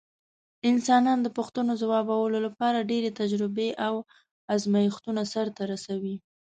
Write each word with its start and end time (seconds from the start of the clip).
انسانان 0.69 1.19
د 1.21 1.27
پوښتنو 1.37 1.71
ځوابولو 1.81 2.37
لپاره 2.47 2.87
ډېرې 2.91 3.09
تجربې 3.19 3.69
او 3.85 3.93
ازمېښتونه 4.55 5.21
سرته 5.33 5.61
رسوي. 5.71 6.15